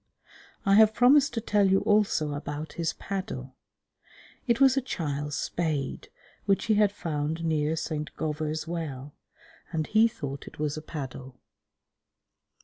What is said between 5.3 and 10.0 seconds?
spade which he had found near St. Govor's Well, and